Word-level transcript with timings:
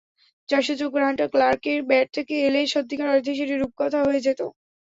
জয়সূচক 0.49 0.91
রানটা 0.95 1.25
ক্লার্কের 1.33 1.79
bat 1.89 2.07
থেকে 2.15 2.33
এলে 2.47 2.61
সত্যিকার 2.73 3.11
অর্থেই 3.13 3.37
সেটি 3.39 3.53
রূপকথা 3.55 3.99
হয়ে 4.05 4.25
যেত। 4.25 4.41